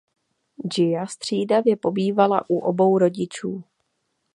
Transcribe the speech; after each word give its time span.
Gia 0.75 1.07
střídavě 1.07 1.75
pobývala 1.77 2.45
u 2.49 2.59
obou 2.59 2.97
rodičů. 2.97 3.63